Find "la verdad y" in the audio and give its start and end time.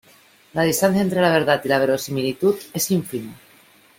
1.21-1.67